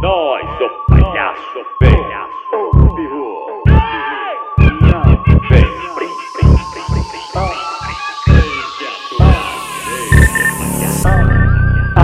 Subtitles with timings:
[0.00, 2.38] Nós, o palhaço, palhaço,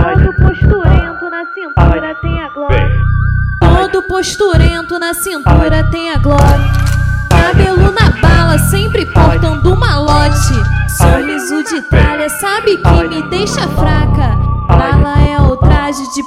[0.05, 2.91] Todo posturento na cintura tem a glória.
[3.61, 6.73] Todo posturento na cintura tem a glória.
[7.31, 10.55] Cabelo na bala, sempre portando malote.
[10.97, 14.37] Sorriso de tralha, sabe que me deixa fraca.
[14.67, 16.23] Bala é o traje de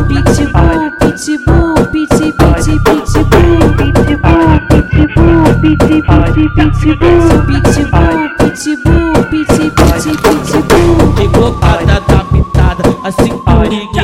[1.33, 1.89] Pitbull, pitbull,
[5.63, 5.99] pit, pit,
[6.83, 7.41] pitbull.
[7.43, 9.71] Pitbull, pitbull, pit, pit,
[13.05, 13.42] pitbull.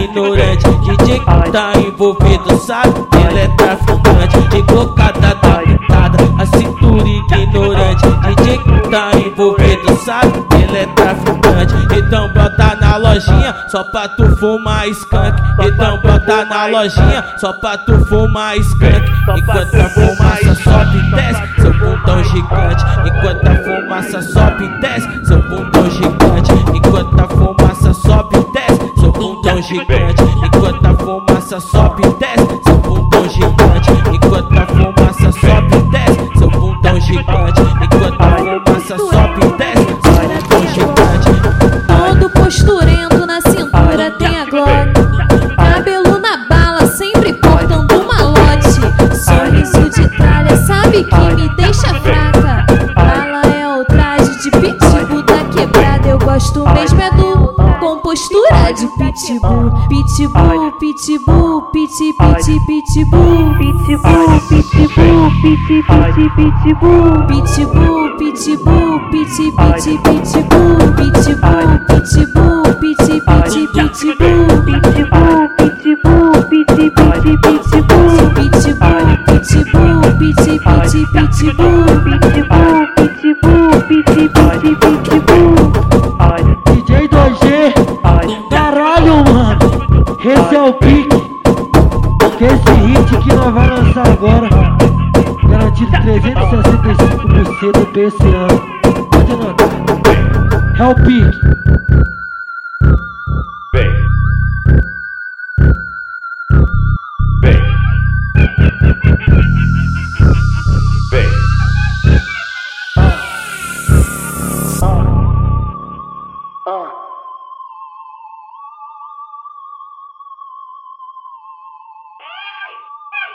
[0.10, 0.66] Ignorante
[1.06, 2.94] que tá envolvido sabe?
[3.28, 8.06] Ela é traficante Invocada da pitada, a cintura ignorante
[8.44, 10.46] que tá envolvido sabe?
[10.64, 15.42] Ela é traficante Então brota na lojinha só pra tu fumar skunk.
[15.62, 19.12] Então brota na lojinha só pra tu fumar skunk.
[19.38, 22.84] Enquanto a fumaça sobe e desce, seu bundão gigante.
[23.06, 25.26] Enquanto a fumaça sobe e desce,
[29.62, 35.82] gigante Enquanto a fumaça sobe e desce, seu bundão gigante Enquanto a fumaça sobe e
[35.92, 43.26] desce, seu bundão gigante Enquanto a fumaça sobe e desce, seu bundão gigante Todo posturento
[43.26, 44.94] na cintura tem a glória.
[45.56, 48.74] Cabelo na bala, sempre portando malote.
[49.16, 52.66] Sorriso de tralha, sabe que me deixa fraca.
[52.96, 56.08] Bala é o traje de pitbull da quebrada.
[56.08, 57.29] Eu gosto mesmo é do
[57.90, 59.72] com postura de pitbull.
[59.90, 61.90] Pitbull, pitbull, pit,
[62.68, 63.58] pit, pitbull.
[63.58, 65.60] Pitbull, pitbull, pit,
[66.36, 67.26] pit, pitbull.
[67.28, 68.30] Pitbull, pitbull, pit, pit, pitbull.
[68.30, 69.28] Pitbull, pitbull, pit,
[70.04, 70.96] pit, pitbull.
[71.00, 71.48] Pitbull,
[72.20, 73.74] pitbull, pit, pit, pitbull.
[76.20, 76.54] Pitbull, pitbull, pit, pit,
[77.60, 78.10] pitbull.
[81.40, 81.84] Pitbull,
[82.34, 82.59] pitbull,
[89.00, 89.60] caralho, mano.
[90.24, 91.30] Esse é o pique.
[92.38, 94.50] Que esse hit que nós vai lançar agora.
[95.50, 98.62] Garantido 365% pra esse ano.
[99.12, 99.70] Pode anotar.
[100.78, 101.38] É o pique.